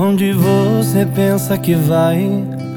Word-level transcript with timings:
Onde 0.00 0.32
você 0.32 1.04
pensa 1.04 1.58
que 1.58 1.74
vai? 1.74 2.30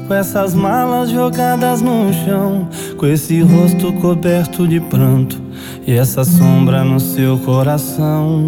Com 0.08 0.12
essas 0.12 0.56
malas 0.56 1.08
jogadas 1.08 1.80
no 1.80 2.12
chão, 2.12 2.68
com 2.96 3.06
esse 3.06 3.40
rosto 3.42 3.92
coberto 3.92 4.66
de 4.66 4.80
pranto 4.80 5.40
e 5.86 5.92
essa 5.92 6.24
sombra 6.24 6.82
no 6.82 6.98
seu 6.98 7.38
coração. 7.38 8.42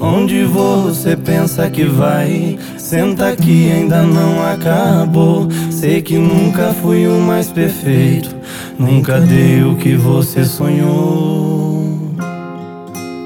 Onde 0.00 0.44
você 0.44 1.16
pensa 1.16 1.68
que 1.68 1.86
vai? 1.86 2.56
Senta 2.78 3.30
aqui, 3.30 3.68
ainda 3.72 4.02
não 4.02 4.46
acabou. 4.46 5.48
Sei 5.72 6.00
que 6.00 6.18
nunca 6.18 6.72
fui 6.74 7.08
o 7.08 7.18
mais 7.18 7.50
perfeito, 7.50 8.32
nunca 8.78 9.20
dei 9.20 9.64
o 9.64 9.74
que 9.74 9.96
você 9.96 10.44
sonhou. 10.44 11.98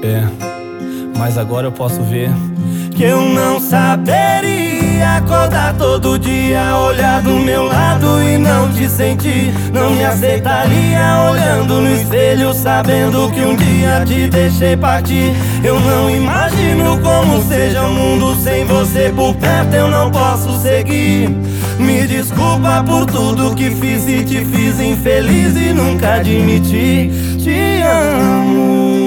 É, 0.01 0.46
mas 1.17 1.37
agora 1.37 1.67
eu 1.67 1.71
posso 1.71 2.01
ver 2.03 2.29
que 2.95 3.03
eu 3.03 3.21
não 3.29 3.59
saberia 3.59 5.17
acordar 5.17 5.75
todo 5.75 6.17
dia, 6.17 6.75
olhar 6.77 7.21
do 7.21 7.39
meu 7.39 7.63
lado 7.63 8.23
e 8.23 8.37
não 8.39 8.71
te 8.71 8.89
sentir. 8.89 9.53
Não 9.71 9.91
me 9.91 10.03
aceitaria 10.03 11.29
olhando 11.29 11.81
no 11.81 11.95
espelho, 11.95 12.53
sabendo 12.53 13.29
que 13.31 13.41
um 13.41 13.55
dia 13.55 14.03
te 14.03 14.27
deixei 14.27 14.75
partir. 14.75 15.31
Eu 15.63 15.79
não 15.79 16.09
imagino 16.09 16.99
como 16.99 17.41
seja 17.43 17.83
o 17.83 17.93
mundo 17.93 18.35
sem 18.41 18.65
você 18.65 19.13
por 19.15 19.35
perto, 19.35 19.75
eu 19.75 19.87
não 19.89 20.09
posso 20.09 20.59
seguir. 20.59 21.29
Me 21.77 22.07
desculpa 22.07 22.83
por 22.83 23.05
tudo 23.05 23.53
que 23.53 23.69
fiz 23.69 24.07
e 24.07 24.23
te 24.23 24.43
fiz 24.43 24.79
infeliz 24.79 25.55
e 25.55 25.73
nunca 25.73 26.15
admiti. 26.15 27.11
Te 27.43 27.81
amo. 27.83 29.06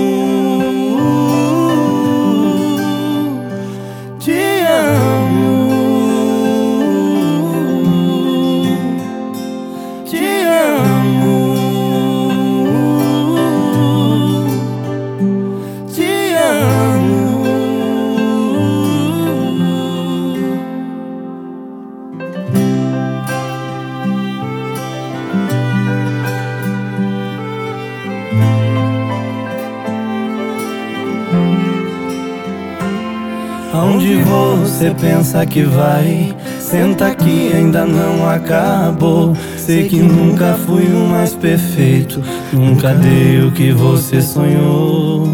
Aonde 33.72 34.16
você 34.22 34.94
pensa 35.00 35.46
que 35.46 35.62
vai? 35.62 36.34
Senta 36.58 37.06
aqui, 37.08 37.52
ainda 37.54 37.84
não 37.84 38.28
acabou. 38.28 39.36
Sei 39.56 39.88
que 39.88 40.00
nunca 40.00 40.58
fui 40.66 40.86
o 40.86 41.08
mais 41.08 41.34
perfeito, 41.34 42.22
nunca 42.52 42.92
dei 42.94 43.42
o 43.42 43.52
que 43.52 43.72
você 43.72 44.20
sonhou. 44.20 45.28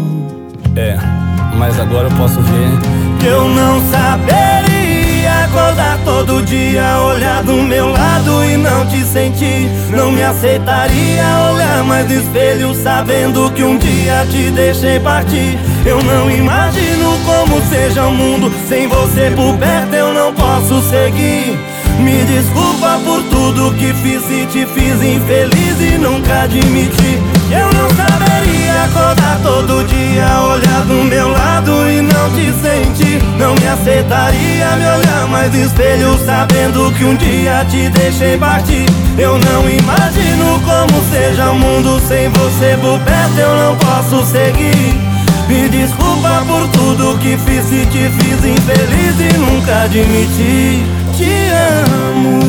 É, 0.75 0.97
mas 1.57 1.79
agora 1.79 2.07
eu 2.07 2.15
posso 2.15 2.39
ver 2.41 3.07
eu 3.27 3.49
não 3.49 3.81
saberia 3.89 5.45
acordar 5.45 5.99
todo 6.05 6.41
dia, 6.43 7.01
olhar 7.01 7.43
do 7.43 7.61
meu 7.61 7.89
lado 7.89 8.43
e 8.45 8.57
não 8.57 8.85
te 8.85 9.03
sentir. 9.03 9.69
Não 9.91 10.11
me 10.11 10.23
aceitaria 10.23 11.23
olhar 11.51 11.83
mais 11.83 12.07
no 12.07 12.15
espelho, 12.15 12.73
sabendo 12.75 13.51
que 13.51 13.63
um 13.63 13.77
dia 13.77 14.25
te 14.29 14.51
deixei 14.51 14.99
partir. 14.99 15.57
Eu 15.87 16.03
não 16.03 16.29
imagino 16.29 17.17
como 17.23 17.61
seja 17.69 18.07
o 18.07 18.11
mundo 18.13 18.51
sem 18.67 18.89
você 18.89 19.31
por 19.33 19.57
perto, 19.57 19.93
eu 19.93 20.13
não 20.13 20.33
posso 20.33 20.81
seguir. 20.81 21.57
Me 22.01 22.25
desculpa 22.25 22.99
por 23.05 23.23
tudo 23.23 23.73
que 23.75 23.93
fiz 23.93 24.21
e 24.29 24.45
te 24.47 24.65
fiz 24.65 25.01
infeliz 25.01 25.79
e 25.79 25.97
nunca 25.97 26.41
admiti. 26.41 27.17
Eu 27.49 27.71
não 27.71 27.89
saberia 27.95 28.83
acordar 28.83 29.39
todo 29.41 29.87
dia, 29.87 30.41
olhar 30.41 30.81
do 30.87 31.05
meu 31.05 31.29
lado 31.29 31.89
e 31.89 32.01
não 32.01 32.31
te 32.31 32.51
sentir. 32.61 33.23
Não 33.37 33.55
me 33.55 33.67
aceitaria 33.67 34.75
me 34.75 34.85
olhar 34.85 35.27
mais 35.29 35.55
espelho, 35.55 36.19
sabendo 36.25 36.91
que 36.97 37.05
um 37.05 37.15
dia 37.15 37.65
te 37.69 37.87
deixei 37.91 38.37
partir. 38.37 38.85
Eu 39.17 39.39
não 39.39 39.69
imagino 39.69 40.59
como 40.65 41.01
seja 41.09 41.49
o 41.49 41.57
mundo 41.57 41.97
sem 42.05 42.27
você 42.27 42.77
por 42.81 42.99
perto, 42.99 43.39
eu 43.39 43.55
não 43.55 43.77
posso 43.77 44.25
seguir. 44.25 45.16
Me 45.47 45.69
desculpa 45.69 46.43
por 46.45 46.67
tudo 46.71 47.17
que 47.19 47.37
fiz 47.37 47.71
e 47.71 47.85
te 47.85 48.09
fiz 48.09 48.45
infeliz 48.45 49.19
e 49.19 49.37
nunca 49.37 49.83
admiti. 49.83 50.83
Te 51.17 51.49
amo. 52.11 52.46